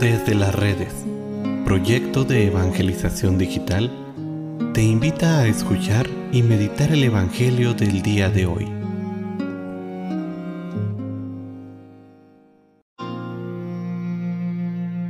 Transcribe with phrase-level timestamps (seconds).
[0.00, 0.92] Desde las redes,
[1.64, 3.92] proyecto de evangelización digital,
[4.74, 8.68] te invita a escuchar y meditar el Evangelio del día de hoy.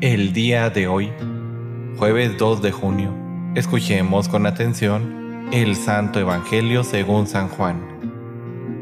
[0.03, 1.11] El día de hoy,
[1.97, 3.15] jueves 2 de junio,
[3.55, 7.81] escuchemos con atención el Santo Evangelio según San Juan.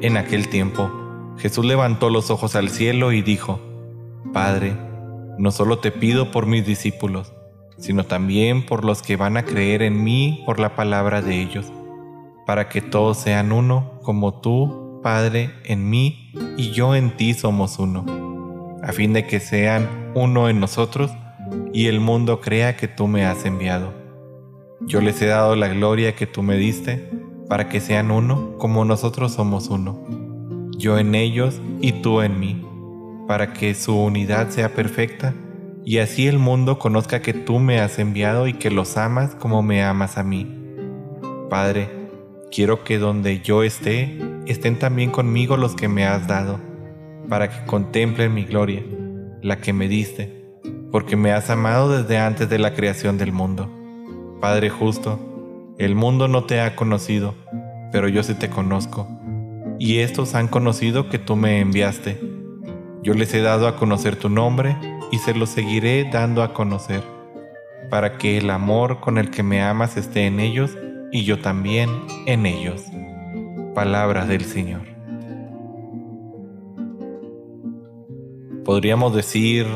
[0.01, 0.91] En aquel tiempo,
[1.39, 3.61] Jesús levantó los ojos al cielo y dijo,
[4.33, 4.92] Padre,
[5.43, 7.33] no solo te pido por mis discípulos,
[7.77, 11.67] sino también por los que van a creer en mí por la palabra de ellos,
[12.47, 17.81] para que todos sean uno, como tú, Padre, en mí y yo en ti somos
[17.81, 21.11] uno, a fin de que sean uno en nosotros
[21.73, 23.93] y el mundo crea que tú me has enviado.
[24.83, 27.11] Yo les he dado la gloria que tú me diste,
[27.49, 29.99] para que sean uno como nosotros somos uno,
[30.79, 32.65] yo en ellos y tú en mí
[33.33, 35.33] para que su unidad sea perfecta,
[35.87, 39.63] y así el mundo conozca que tú me has enviado y que los amas como
[39.63, 40.55] me amas a mí.
[41.49, 41.89] Padre,
[42.51, 46.61] quiero que donde yo esté, estén también conmigo los que me has dado,
[47.31, 48.83] para que contemplen mi gloria,
[49.41, 50.45] la que me diste,
[50.91, 53.73] porque me has amado desde antes de la creación del mundo.
[54.43, 57.35] Padre justo, el mundo no te ha conocido,
[57.93, 59.09] pero yo sí te conozco,
[59.79, 62.32] y estos han conocido que tú me enviaste
[63.03, 64.77] yo les he dado a conocer tu nombre
[65.11, 67.03] y se lo seguiré dando a conocer,
[67.91, 70.77] para que el amor con el que me amas esté en ellos
[71.11, 71.91] y yo también
[72.27, 72.85] en ellos.
[73.75, 74.83] Palabras del Señor.
[78.65, 79.67] Podríamos decir,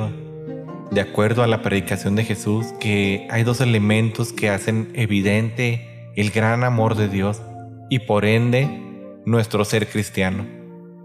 [0.92, 6.30] de acuerdo a la predicación de Jesús, que hay dos elementos que hacen evidente el
[6.30, 7.42] gran amor de Dios
[7.90, 10.46] y por ende nuestro ser cristiano.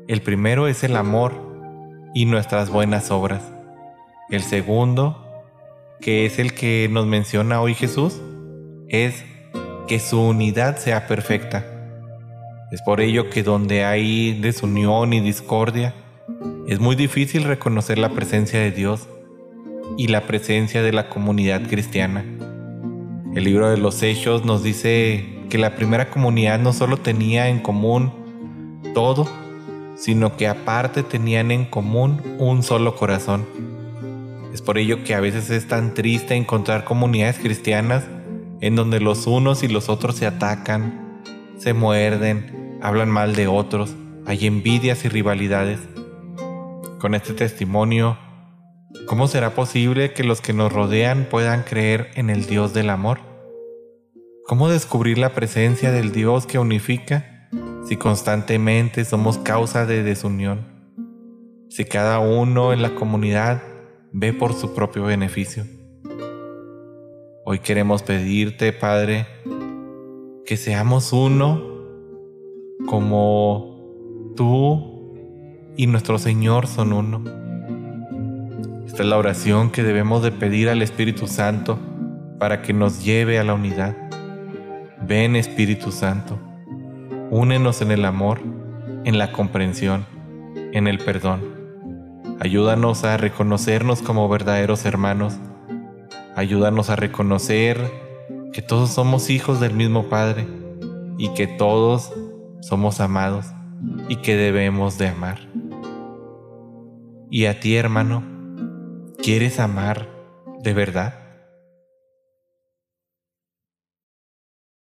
[0.07, 1.50] El primero es el amor
[2.13, 3.41] y nuestras buenas obras.
[4.29, 5.25] El segundo,
[5.99, 8.21] que es el que nos menciona hoy Jesús,
[8.87, 9.23] es
[9.87, 11.65] que su unidad sea perfecta.
[12.71, 15.93] Es por ello que donde hay desunión y discordia,
[16.67, 19.09] es muy difícil reconocer la presencia de Dios
[19.97, 22.23] y la presencia de la comunidad cristiana.
[23.35, 27.59] El libro de los Hechos nos dice que la primera comunidad no solo tenía en
[27.59, 28.13] común
[28.93, 29.27] todo,
[30.01, 33.45] sino que aparte tenían en común un solo corazón.
[34.51, 38.05] Es por ello que a veces es tan triste encontrar comunidades cristianas
[38.61, 41.21] en donde los unos y los otros se atacan,
[41.59, 43.95] se muerden, hablan mal de otros,
[44.25, 45.79] hay envidias y rivalidades.
[46.99, 48.17] Con este testimonio,
[49.05, 53.19] ¿cómo será posible que los que nos rodean puedan creer en el Dios del amor?
[54.47, 57.30] ¿Cómo descubrir la presencia del Dios que unifica
[57.83, 60.65] si constantemente somos causa de desunión,
[61.69, 63.63] si cada uno en la comunidad
[64.11, 65.65] ve por su propio beneficio.
[67.43, 69.25] Hoy queremos pedirte, Padre,
[70.45, 71.61] que seamos uno
[72.87, 75.15] como tú
[75.75, 77.23] y nuestro Señor son uno.
[78.85, 81.79] Esta es la oración que debemos de pedir al Espíritu Santo
[82.37, 83.95] para que nos lleve a la unidad.
[85.01, 86.50] Ven Espíritu Santo.
[87.33, 88.41] Únenos en el amor,
[89.05, 90.05] en la comprensión,
[90.73, 91.39] en el perdón.
[92.41, 95.39] Ayúdanos a reconocernos como verdaderos hermanos.
[96.35, 97.79] Ayúdanos a reconocer
[98.51, 100.45] que todos somos hijos del mismo Padre
[101.17, 102.11] y que todos
[102.59, 103.45] somos amados
[104.09, 105.39] y que debemos de amar.
[107.29, 108.25] Y a ti, hermano,
[109.23, 110.09] ¿quieres amar
[110.61, 111.20] de verdad?